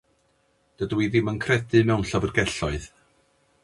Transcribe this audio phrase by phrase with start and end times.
[0.79, 2.93] Dydw i ddim yn credu mewn llyfrgelloedd.